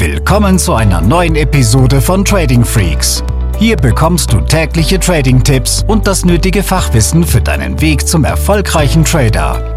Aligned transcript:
Willkommen 0.00 0.58
zu 0.58 0.72
einer 0.72 1.02
neuen 1.02 1.36
Episode 1.36 2.00
von 2.00 2.24
Trading 2.24 2.64
Freaks. 2.64 3.22
Hier 3.58 3.76
bekommst 3.76 4.32
du 4.32 4.40
tägliche 4.40 4.98
Trading-Tipps 4.98 5.84
und 5.86 6.06
das 6.06 6.24
nötige 6.24 6.62
Fachwissen 6.62 7.22
für 7.22 7.42
deinen 7.42 7.82
Weg 7.82 8.08
zum 8.08 8.24
erfolgreichen 8.24 9.04
Trader. 9.04 9.76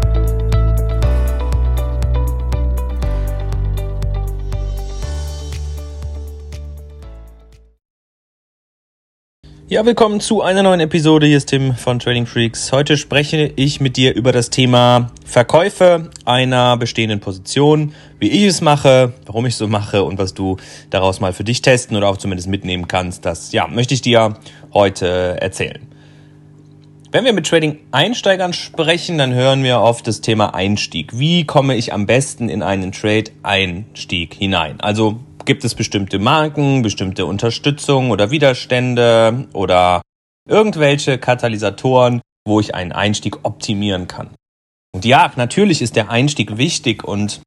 Ja, 9.66 9.86
willkommen 9.86 10.20
zu 10.20 10.42
einer 10.42 10.62
neuen 10.62 10.80
Episode. 10.80 11.26
Hier 11.26 11.38
ist 11.38 11.46
Tim 11.46 11.74
von 11.74 11.98
Trading 11.98 12.26
Freaks. 12.26 12.70
Heute 12.70 12.98
spreche 12.98 13.50
ich 13.56 13.80
mit 13.80 13.96
dir 13.96 14.14
über 14.14 14.30
das 14.30 14.50
Thema 14.50 15.10
Verkäufe 15.24 16.10
einer 16.26 16.76
bestehenden 16.76 17.18
Position, 17.20 17.94
wie 18.18 18.28
ich 18.28 18.42
es 18.42 18.60
mache, 18.60 19.14
warum 19.24 19.46
ich 19.46 19.54
es 19.54 19.58
so 19.58 19.66
mache 19.66 20.04
und 20.04 20.18
was 20.18 20.34
du 20.34 20.58
daraus 20.90 21.20
mal 21.20 21.32
für 21.32 21.44
dich 21.44 21.62
testen 21.62 21.96
oder 21.96 22.10
auch 22.10 22.18
zumindest 22.18 22.46
mitnehmen 22.46 22.88
kannst. 22.88 23.24
Das, 23.24 23.52
ja, 23.52 23.66
möchte 23.66 23.94
ich 23.94 24.02
dir 24.02 24.36
heute 24.74 25.40
erzählen. 25.40 25.88
Wenn 27.10 27.24
wir 27.24 27.32
mit 27.32 27.46
Trading-Einsteigern 27.46 28.52
sprechen, 28.52 29.16
dann 29.16 29.32
hören 29.32 29.64
wir 29.64 29.80
oft 29.80 30.06
das 30.06 30.20
Thema 30.20 30.54
Einstieg. 30.54 31.18
Wie 31.18 31.46
komme 31.46 31.74
ich 31.74 31.94
am 31.94 32.04
besten 32.04 32.50
in 32.50 32.62
einen 32.62 32.92
Trade-Einstieg 32.92 34.34
hinein? 34.34 34.78
Also 34.82 35.20
gibt 35.44 35.64
es 35.64 35.74
bestimmte 35.74 36.18
Marken, 36.18 36.82
bestimmte 36.82 37.26
Unterstützung 37.26 38.10
oder 38.10 38.30
Widerstände 38.30 39.48
oder 39.52 40.00
irgendwelche 40.48 41.18
Katalysatoren, 41.18 42.22
wo 42.46 42.60
ich 42.60 42.74
einen 42.74 42.92
Einstieg 42.92 43.44
optimieren 43.44 44.08
kann. 44.08 44.30
Und 44.94 45.04
ja, 45.04 45.30
natürlich 45.36 45.82
ist 45.82 45.96
der 45.96 46.08
Einstieg 46.10 46.56
wichtig 46.56 47.04
und 47.04 47.42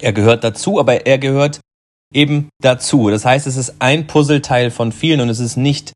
er 0.00 0.12
gehört 0.12 0.42
dazu, 0.44 0.80
aber 0.80 1.06
er 1.06 1.18
gehört 1.18 1.60
eben 2.12 2.48
dazu. 2.62 3.10
Das 3.10 3.24
heißt, 3.24 3.46
es 3.46 3.56
ist 3.56 3.76
ein 3.80 4.06
Puzzleteil 4.06 4.70
von 4.70 4.92
vielen 4.92 5.20
und 5.20 5.28
es 5.28 5.40
ist 5.40 5.56
nicht 5.56 5.92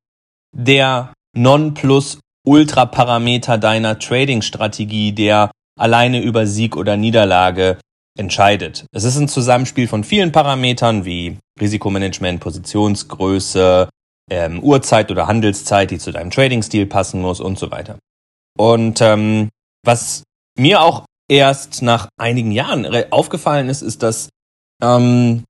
der 0.54 1.12
Non-Plus-Ultra-Parameter 1.36 3.58
deiner 3.58 3.98
Trading-Strategie, 3.98 5.12
der 5.12 5.50
alleine 5.78 6.20
über 6.20 6.46
Sieg 6.46 6.76
oder 6.76 6.96
Niederlage 6.96 7.78
entscheidet. 8.16 8.86
Es 8.92 9.04
ist 9.04 9.16
ein 9.16 9.28
Zusammenspiel 9.28 9.88
von 9.88 10.04
vielen 10.04 10.32
Parametern 10.32 11.04
wie 11.04 11.38
Risikomanagement, 11.60 12.40
Positionsgröße, 12.40 13.88
ähm, 14.30 14.62
Uhrzeit 14.62 15.10
oder 15.10 15.26
Handelszeit, 15.26 15.90
die 15.90 15.98
zu 15.98 16.12
deinem 16.12 16.30
Trading-Stil 16.30 16.86
passen 16.86 17.20
muss 17.20 17.40
und 17.40 17.58
so 17.58 17.70
weiter. 17.70 17.98
Und 18.56 19.00
ähm, 19.00 19.48
was 19.84 20.22
mir 20.58 20.80
auch 20.80 21.04
erst 21.28 21.82
nach 21.82 22.08
einigen 22.18 22.52
Jahren 22.52 22.86
aufgefallen 23.10 23.68
ist, 23.68 23.82
ist, 23.82 24.02
dass 24.02 24.28
ähm, 24.82 25.44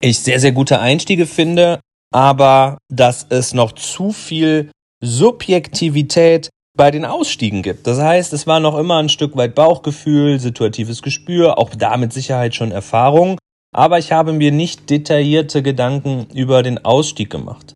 ich 0.00 0.18
sehr, 0.18 0.40
sehr 0.40 0.52
gute 0.52 0.80
Einstiege 0.80 1.26
finde, 1.26 1.80
aber 2.12 2.78
dass 2.88 3.26
es 3.28 3.52
noch 3.52 3.72
zu 3.72 4.12
viel 4.12 4.70
Subjektivität 5.02 6.48
bei 6.78 6.90
den 6.92 7.04
Ausstiegen 7.04 7.62
gibt. 7.62 7.86
Das 7.86 8.00
heißt, 8.00 8.32
es 8.32 8.46
war 8.46 8.60
noch 8.60 8.78
immer 8.78 8.96
ein 8.98 9.08
Stück 9.08 9.36
weit 9.36 9.54
Bauchgefühl, 9.54 10.38
situatives 10.38 11.02
Gespür, 11.02 11.58
auch 11.58 11.70
da 11.70 11.96
mit 11.98 12.12
Sicherheit 12.12 12.54
schon 12.54 12.70
Erfahrung, 12.70 13.36
aber 13.74 13.98
ich 13.98 14.12
habe 14.12 14.32
mir 14.32 14.52
nicht 14.52 14.88
detaillierte 14.88 15.62
Gedanken 15.62 16.28
über 16.32 16.62
den 16.62 16.84
Ausstieg 16.84 17.30
gemacht. 17.30 17.74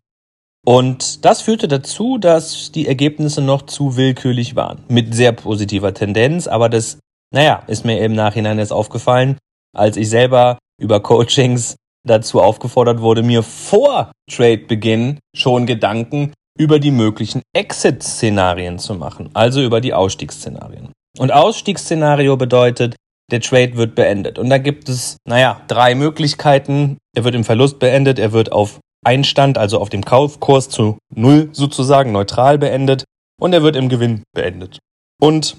Und 0.65 1.25
das 1.25 1.41
führte 1.41 1.67
dazu, 1.67 2.17
dass 2.17 2.71
die 2.71 2.87
Ergebnisse 2.87 3.41
noch 3.41 3.63
zu 3.63 3.97
willkürlich 3.97 4.55
waren. 4.55 4.83
Mit 4.87 5.13
sehr 5.13 5.33
positiver 5.33 5.93
Tendenz, 5.93 6.47
aber 6.47 6.69
das, 6.69 6.99
naja, 7.33 7.63
ist 7.67 7.83
mir 7.83 7.99
im 7.99 8.13
Nachhinein 8.13 8.57
erst 8.57 8.71
aufgefallen, 8.71 9.37
als 9.75 9.97
ich 9.97 10.09
selber 10.09 10.57
über 10.81 11.01
Coachings 11.01 11.75
dazu 12.07 12.41
aufgefordert 12.41 13.01
wurde, 13.01 13.21
mir 13.21 13.43
vor 13.43 14.13
Trade-Beginn 14.31 15.19
schon 15.35 15.65
Gedanken 15.65 16.31
über 16.57 16.79
die 16.79 16.91
möglichen 16.91 17.41
Exit-Szenarien 17.53 18.79
zu 18.79 18.95
machen, 18.95 19.29
also 19.33 19.61
über 19.61 19.81
die 19.81 19.93
Ausstiegsszenarien. 19.93 20.91
Und 21.17 21.31
Ausstiegsszenario 21.31 22.37
bedeutet, 22.37 22.95
der 23.31 23.41
Trade 23.41 23.75
wird 23.75 23.95
beendet. 23.95 24.37
Und 24.37 24.49
da 24.49 24.57
gibt 24.57 24.89
es, 24.89 25.17
naja, 25.27 25.61
drei 25.67 25.95
Möglichkeiten. 25.95 26.97
Er 27.15 27.23
wird 27.23 27.35
im 27.35 27.43
Verlust 27.43 27.79
beendet, 27.79 28.19
er 28.19 28.31
wird 28.31 28.51
auf 28.51 28.79
Einstand, 29.05 29.57
also 29.57 29.79
auf 29.79 29.89
dem 29.89 30.05
Kaufkurs 30.05 30.69
zu 30.69 30.97
Null 31.13 31.49
sozusagen 31.51 32.11
neutral 32.11 32.57
beendet 32.57 33.03
und 33.39 33.53
er 33.53 33.63
wird 33.63 33.75
im 33.75 33.89
Gewinn 33.89 34.23
beendet. 34.33 34.79
Und 35.19 35.57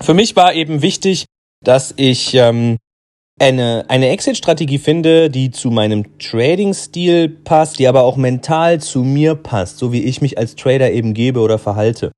für 0.00 0.14
mich 0.14 0.36
war 0.36 0.52
eben 0.54 0.82
wichtig, 0.82 1.26
dass 1.64 1.94
ich 1.96 2.34
ähm, 2.34 2.76
eine, 3.38 3.84
eine 3.88 4.08
Exit-Strategie 4.08 4.78
finde, 4.78 5.30
die 5.30 5.50
zu 5.50 5.70
meinem 5.70 6.18
Trading-Stil 6.18 7.28
passt, 7.28 7.78
die 7.78 7.86
aber 7.86 8.02
auch 8.02 8.16
mental 8.16 8.80
zu 8.80 9.02
mir 9.02 9.34
passt, 9.34 9.78
so 9.78 9.92
wie 9.92 10.04
ich 10.04 10.20
mich 10.20 10.38
als 10.38 10.56
Trader 10.56 10.90
eben 10.90 11.12
gebe 11.12 11.40
oder 11.40 11.58
verhalte. 11.58 12.12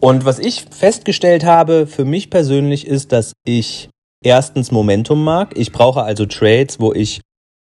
Und 0.00 0.24
was 0.24 0.38
ich 0.38 0.66
festgestellt 0.70 1.44
habe 1.44 1.86
für 1.86 2.04
mich 2.04 2.28
persönlich 2.28 2.86
ist, 2.86 3.12
dass 3.12 3.32
ich 3.44 3.88
erstens 4.22 4.70
Momentum 4.70 5.22
mag. 5.22 5.56
Ich 5.56 5.72
brauche 5.72 6.02
also 6.02 6.26
Trades, 6.26 6.80
wo 6.80 6.92
ich 6.92 7.20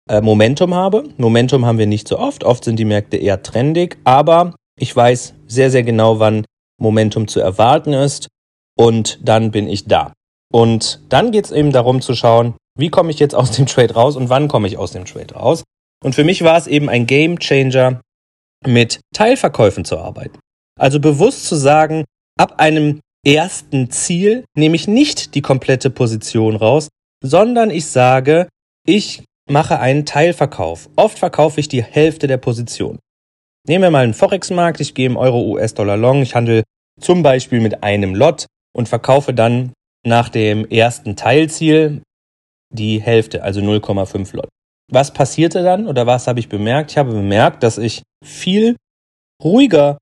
äh, 0.10 0.22
Momentum 0.22 0.74
habe. 0.74 1.04
Momentum 1.18 1.66
haben 1.66 1.80
wir 1.80 1.88
nicht 1.88 2.08
so 2.08 2.18
oft. 2.18 2.44
Oft 2.44 2.64
sind 2.64 2.78
die 2.78 2.86
Märkte 2.86 3.18
eher 3.18 3.42
trendig, 3.42 3.98
aber 4.04 4.56
ich 4.80 4.96
weiß 4.96 5.34
sehr, 5.48 5.70
sehr 5.72 5.84
genau, 5.84 6.20
wann 6.20 6.46
Momentum 6.80 7.28
zu 7.28 7.42
erwarten 7.42 7.94
ist 7.94 8.28
und 8.78 9.20
dann 9.22 9.52
bin 9.52 9.68
ich 9.68 9.86
da. 9.86 10.14
Und 10.52 11.02
dann 11.10 11.32
geht 11.32 11.46
es 11.46 11.52
eben 11.52 11.72
darum 11.72 12.02
zu 12.02 12.16
schauen, 12.16 12.56
wie 12.80 12.90
komme 12.90 13.12
ich 13.12 13.20
jetzt 13.20 13.36
aus 13.36 13.52
dem 13.52 13.66
Trade 13.66 13.94
raus 13.94 14.16
und 14.16 14.30
wann 14.30 14.48
komme 14.48 14.68
ich 14.68 14.78
aus 14.78 14.92
dem 14.92 15.06
Trade 15.06 15.34
raus? 15.34 15.64
Und 16.04 16.16
für 16.16 16.24
mich 16.24 16.44
war 16.44 16.58
es 16.58 16.68
eben 16.68 16.90
ein 16.90 17.06
Game 17.06 17.40
Changer, 17.40 18.02
mit 18.66 19.00
Teilverkäufen 19.14 19.86
zu 19.86 19.98
arbeiten. 19.98 20.40
Also 20.80 21.00
bewusst 21.00 21.46
zu 21.46 21.56
sagen, 21.56 22.06
ab 22.38 22.56
einem 22.60 23.00
ersten 23.26 23.90
Ziel 23.90 24.46
nehme 24.56 24.76
ich 24.76 24.88
nicht 24.88 25.36
die 25.36 25.42
komplette 25.42 25.90
Position 25.90 26.56
raus, 26.56 26.88
sondern 27.24 27.70
ich 27.70 27.86
sage, 27.86 28.48
ich 28.86 29.24
mache 29.50 29.80
einen 29.80 30.06
Teilverkauf. 30.06 30.90
Oft 30.96 31.20
verkaufe 31.20 31.60
ich 31.60 31.68
die 31.68 31.84
Hälfte 31.84 32.28
der 32.28 32.38
Position. 32.38 33.00
Nehmen 33.68 33.84
wir 33.84 33.92
mal 33.92 34.04
einen 34.04 34.14
Forex-Markt, 34.14 34.80
ich 34.80 34.94
gehe 34.94 35.06
im 35.06 35.18
Euro-US-Dollar 35.18 35.98
Long, 35.98 36.22
ich 36.22 36.36
handle 36.36 36.64
zum 37.00 37.24
Beispiel 37.24 37.60
mit 37.60 37.84
einem 37.84 38.16
Lot 38.16 38.46
und 38.74 38.88
verkaufe 38.88 39.34
dann 39.34 39.74
nach 40.06 40.30
dem 40.30 40.66
ersten 40.70 41.16
Teilziel 41.16 42.02
die 42.74 43.02
Hälfte, 43.02 43.44
also 43.44 43.62
0,5 43.62 44.36
Lot. 44.36 44.50
Was 44.92 45.14
passierte 45.14 45.64
dann 45.64 45.88
oder 45.88 46.08
was 46.08 46.28
habe 46.28 46.40
ich 46.40 46.50
bemerkt? 46.50 46.92
Ich 46.92 46.98
habe 46.98 47.12
bemerkt, 47.12 47.64
dass 47.64 47.78
ich 47.78 48.02
viel 48.26 48.76
ruhiger 49.44 49.98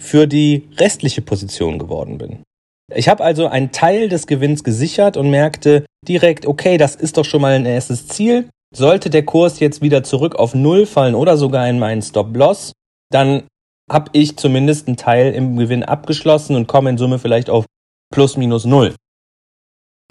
für 0.00 0.26
die 0.26 0.68
restliche 0.78 1.22
Position 1.22 1.78
geworden 1.78 2.18
bin. 2.18 2.42
Ich 2.94 3.08
habe 3.08 3.22
also 3.24 3.46
einen 3.46 3.72
Teil 3.72 4.08
des 4.08 4.26
Gewinns 4.26 4.64
gesichert 4.64 5.16
und 5.16 5.30
merkte 5.30 5.86
direkt, 6.06 6.46
okay, 6.46 6.76
das 6.76 6.94
ist 6.94 7.16
doch 7.16 7.24
schon 7.24 7.42
mal 7.42 7.52
ein 7.52 7.66
erstes 7.66 8.08
Ziel. 8.08 8.48
Sollte 8.74 9.10
der 9.10 9.24
Kurs 9.24 9.60
jetzt 9.60 9.82
wieder 9.82 10.02
zurück 10.02 10.36
auf 10.36 10.54
Null 10.54 10.86
fallen 10.86 11.14
oder 11.14 11.36
sogar 11.36 11.68
in 11.68 11.78
meinen 11.78 12.02
Stop-Loss, 12.02 12.72
dann 13.10 13.44
habe 13.90 14.10
ich 14.12 14.36
zumindest 14.36 14.86
einen 14.86 14.96
Teil 14.96 15.34
im 15.34 15.56
Gewinn 15.56 15.82
abgeschlossen 15.82 16.56
und 16.56 16.66
komme 16.66 16.90
in 16.90 16.98
Summe 16.98 17.18
vielleicht 17.18 17.50
auf 17.50 17.66
plus 18.10 18.36
minus 18.36 18.64
Null 18.64 18.94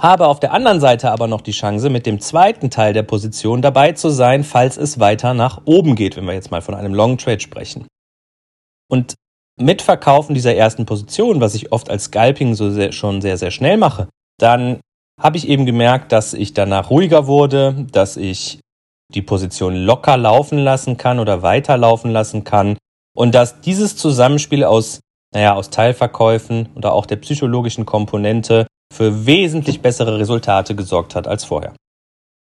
habe 0.01 0.25
auf 0.27 0.39
der 0.39 0.51
anderen 0.51 0.79
Seite 0.79 1.11
aber 1.11 1.27
noch 1.27 1.41
die 1.41 1.51
Chance, 1.51 1.91
mit 1.91 2.07
dem 2.07 2.19
zweiten 2.19 2.71
Teil 2.71 2.91
der 2.91 3.03
Position 3.03 3.61
dabei 3.61 3.91
zu 3.91 4.09
sein, 4.09 4.43
falls 4.43 4.77
es 4.77 4.99
weiter 4.99 5.35
nach 5.35 5.61
oben 5.65 5.95
geht, 5.95 6.17
wenn 6.17 6.25
wir 6.25 6.33
jetzt 6.33 6.49
mal 6.49 6.63
von 6.63 6.73
einem 6.73 6.95
Long 6.95 7.19
Trade 7.19 7.39
sprechen. 7.39 7.85
Und 8.89 9.13
mit 9.59 9.83
Verkaufen 9.83 10.33
dieser 10.33 10.55
ersten 10.55 10.87
Position, 10.87 11.39
was 11.39 11.53
ich 11.53 11.71
oft 11.71 11.91
als 11.91 12.05
Scalping 12.05 12.55
so 12.55 12.71
sehr, 12.71 12.91
schon 12.91 13.21
sehr, 13.21 13.37
sehr 13.37 13.51
schnell 13.51 13.77
mache, 13.77 14.07
dann 14.39 14.79
habe 15.21 15.37
ich 15.37 15.47
eben 15.47 15.67
gemerkt, 15.67 16.11
dass 16.11 16.33
ich 16.33 16.55
danach 16.55 16.89
ruhiger 16.89 17.27
wurde, 17.27 17.85
dass 17.91 18.17
ich 18.17 18.59
die 19.13 19.21
Position 19.21 19.75
locker 19.75 20.17
laufen 20.17 20.57
lassen 20.57 20.97
kann 20.97 21.19
oder 21.19 21.43
weiterlaufen 21.43 22.09
lassen 22.09 22.43
kann 22.43 22.75
und 23.13 23.35
dass 23.35 23.61
dieses 23.61 23.97
Zusammenspiel 23.97 24.63
aus, 24.63 25.01
naja, 25.31 25.53
aus 25.53 25.69
Teilverkäufen 25.69 26.69
oder 26.73 26.93
auch 26.93 27.05
der 27.05 27.17
psychologischen 27.17 27.85
Komponente 27.85 28.65
für 28.91 29.25
wesentlich 29.25 29.81
bessere 29.81 30.19
Resultate 30.19 30.75
gesorgt 30.75 31.15
hat 31.15 31.27
als 31.27 31.45
vorher. 31.45 31.73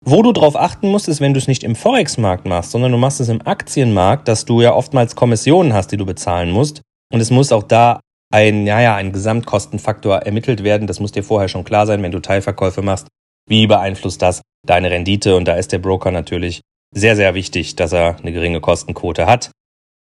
Wo 0.05 0.21
du 0.21 0.33
darauf 0.33 0.57
achten 0.57 0.89
musst, 0.89 1.07
ist, 1.07 1.21
wenn 1.21 1.33
du 1.33 1.37
es 1.37 1.47
nicht 1.47 1.63
im 1.63 1.75
Forex-Markt 1.75 2.45
machst, 2.45 2.71
sondern 2.71 2.91
du 2.91 2.97
machst 2.97 3.21
es 3.21 3.29
im 3.29 3.45
Aktienmarkt, 3.45 4.27
dass 4.27 4.43
du 4.43 4.61
ja 4.61 4.73
oftmals 4.73 5.15
Kommissionen 5.15 5.73
hast, 5.73 5.91
die 5.91 5.97
du 5.97 6.05
bezahlen 6.05 6.51
musst. 6.51 6.81
Und 7.13 7.21
es 7.21 7.31
muss 7.31 7.53
auch 7.53 7.63
da 7.63 8.01
ein, 8.33 8.65
ja, 8.65 8.95
ein 8.95 9.13
Gesamtkostenfaktor 9.13 10.17
ermittelt 10.17 10.63
werden. 10.63 10.87
Das 10.87 10.99
muss 10.99 11.11
dir 11.11 11.23
vorher 11.23 11.47
schon 11.47 11.63
klar 11.63 11.85
sein, 11.85 12.01
wenn 12.03 12.11
du 12.11 12.19
Teilverkäufe 12.19 12.81
machst. 12.81 13.07
Wie 13.47 13.67
beeinflusst 13.67 14.21
das 14.21 14.41
deine 14.65 14.89
Rendite? 14.89 15.35
Und 15.35 15.47
da 15.47 15.53
ist 15.53 15.71
der 15.71 15.79
Broker 15.79 16.11
natürlich 16.11 16.61
sehr, 16.93 17.15
sehr 17.15 17.33
wichtig, 17.35 17.75
dass 17.75 17.93
er 17.93 18.17
eine 18.19 18.33
geringe 18.33 18.59
Kostenquote 18.59 19.25
hat 19.25 19.51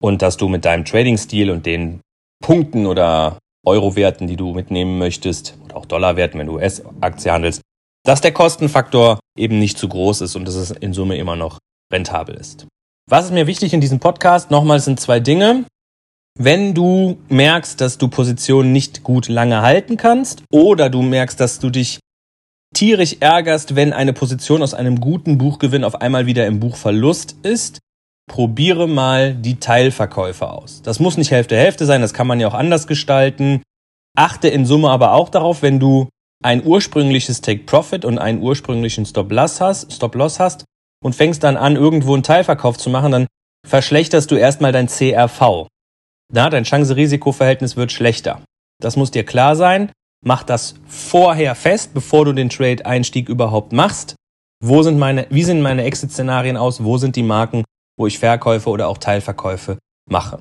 und 0.02 0.22
dass 0.22 0.38
du 0.38 0.48
mit 0.48 0.66
deinem 0.66 0.86
Trading-Stil 0.86 1.52
und 1.52 1.66
den 1.66 2.02
Punkten 2.42 2.88
oder 2.88 3.38
Euro-Werten, 3.66 4.28
die 4.28 4.36
du 4.36 4.54
mitnehmen 4.54 4.98
möchtest, 4.98 5.58
oder 5.66 5.78
auch 5.78 5.86
Dollar-Werten, 5.86 6.40
wenn 6.40 6.48
du 6.48 6.56
US-Aktie 6.56 7.32
handelst, 7.32 7.62
dass 8.04 8.22
der 8.22 8.32
Kostenfaktor 8.32 9.20
eben 9.38 9.60
nicht 9.60 9.78
zu 9.78 9.88
groß 9.88 10.22
ist 10.22 10.36
und 10.36 10.46
dass 10.46 10.56
es 10.56 10.72
in 10.72 10.94
Summe 10.94 11.18
immer 11.18 11.36
noch 11.36 11.60
rentabel 11.94 12.36
ist. 12.36 12.68
Was 13.10 13.26
ist 13.26 13.32
mir 13.32 13.48
wichtig 13.48 13.74
in 13.74 13.82
diesem 13.82 14.00
Podcast? 14.00 14.52
Nochmal 14.52 14.80
sind 14.80 15.00
zwei 15.00 15.20
Dinge. 15.20 15.66
Wenn 16.40 16.74
du 16.74 17.18
merkst, 17.28 17.82
dass 17.82 17.98
du 17.98 18.08
Positionen 18.08 18.72
nicht 18.72 19.04
gut 19.04 19.28
lange 19.28 19.62
halten 19.62 19.98
kannst 19.98 20.44
oder 20.52 20.90
du 20.90 21.02
merkst, 21.02 21.40
dass 21.40 21.60
du 21.60 21.70
dich 21.70 22.00
tierisch 22.74 23.18
ärgerst, 23.20 23.76
wenn 23.76 23.92
eine 23.92 24.14
Position 24.14 24.64
aus 24.64 24.74
einem 24.74 25.02
guten 25.02 25.38
Buchgewinn 25.38 25.84
auf 25.84 25.96
einmal 25.96 26.26
wieder 26.26 26.48
im 26.48 26.60
Buchverlust 26.60 27.36
ist, 27.44 27.80
probiere 28.32 28.88
mal 28.88 29.34
die 29.34 29.60
Teilverkäufe 29.60 30.50
aus. 30.50 30.82
Das 30.84 31.02
muss 31.02 31.18
nicht 31.18 31.32
Hälfte 31.32 31.58
Hälfte 31.58 31.86
sein, 31.86 32.00
das 32.00 32.14
kann 32.14 32.28
man 32.28 32.40
ja 32.40 32.48
auch 32.48 32.54
anders 32.54 32.88
gestalten. 32.88 33.62
Achte 34.18 34.48
in 34.48 34.66
Summe 34.66 34.90
aber 34.90 35.12
auch 35.12 35.28
darauf, 35.28 35.62
wenn 35.62 35.82
du 35.82 36.08
ein 36.42 36.66
ursprüngliches 36.66 37.42
Take 37.42 37.64
Profit 37.66 38.06
und 38.06 38.20
einen 38.20 38.42
ursprünglichen 38.42 39.06
Stop 39.06 39.34
Loss 39.34 39.60
hast, 39.60 39.92
Stop 39.92 40.16
Loss 40.16 40.40
hast 40.40 40.64
und 41.04 41.14
fängst 41.14 41.44
dann 41.44 41.58
an, 41.58 41.76
irgendwo 41.76 42.14
einen 42.14 42.24
Teilverkauf 42.24 42.78
zu 42.78 42.90
machen, 42.90 43.12
dann 43.12 43.28
verschlechterst 43.68 44.32
du 44.32 44.36
erstmal 44.36 44.72
dein 44.72 44.88
CRV. 44.88 45.68
Na, 46.32 46.50
dein 46.50 46.64
Chance-Risiko-Verhältnis 46.64 47.76
wird 47.76 47.92
schlechter. 47.92 48.42
Das 48.82 48.96
muss 48.96 49.12
dir 49.12 49.26
klar 49.26 49.58
sein. 49.58 49.92
Mach 50.26 50.44
das 50.44 50.76
vorher 50.88 51.54
fest, 51.54 51.94
bevor 51.94 52.24
du 52.24 52.32
den 52.32 52.48
Trade-Einstieg 52.48 53.28
überhaupt 53.28 53.74
machst. 53.74 54.16
Wo 54.64 54.84
sind 54.84 54.98
meine, 54.98 55.28
wie 55.32 55.44
sehen 55.44 55.62
meine 55.62 55.84
Exit-Szenarien 55.84 56.56
aus? 56.56 56.82
Wo 56.82 56.98
sind 56.98 57.18
die 57.18 57.24
Marken, 57.24 57.66
wo 58.02 58.08
ich 58.08 58.20
Verkäufe 58.20 58.70
oder 58.70 58.90
auch 58.90 58.98
Teilverkäufe 58.98 59.78
mache? 60.10 60.40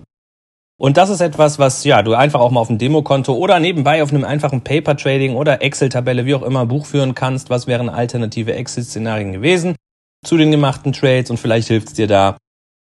Und 0.80 0.96
das 0.96 1.10
ist 1.10 1.20
etwas, 1.20 1.58
was 1.58 1.84
ja 1.84 2.02
du 2.02 2.14
einfach 2.14 2.40
auch 2.40 2.50
mal 2.50 2.60
auf 2.60 2.68
dem 2.68 2.78
Demokonto 2.78 3.34
oder 3.34 3.60
nebenbei 3.60 4.02
auf 4.02 4.10
einem 4.10 4.24
einfachen 4.24 4.62
Paper 4.64 4.96
Trading 4.96 5.36
oder 5.36 5.60
Excel-Tabelle, 5.60 6.24
wie 6.24 6.34
auch 6.34 6.42
immer, 6.42 6.64
buchführen 6.64 7.14
kannst. 7.14 7.50
Was 7.50 7.66
wären 7.66 7.90
alternative 7.90 8.54
Exit-Szenarien 8.54 9.32
gewesen 9.32 9.76
zu 10.24 10.38
den 10.38 10.50
gemachten 10.50 10.94
Trades? 10.94 11.30
Und 11.30 11.36
vielleicht 11.36 11.68
hilft 11.68 11.88
es 11.88 11.94
dir 11.94 12.06
da, 12.06 12.38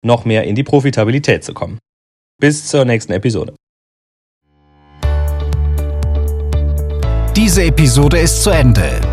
noch 0.03 0.25
mehr 0.25 0.43
in 0.45 0.55
die 0.55 0.63
Profitabilität 0.63 1.43
zu 1.43 1.53
kommen. 1.53 1.77
Bis 2.39 2.67
zur 2.67 2.83
nächsten 2.83 3.13
Episode. 3.13 3.53
Diese 7.35 7.63
Episode 7.63 8.17
ist 8.17 8.41
zu 8.41 8.49
Ende. 8.49 9.12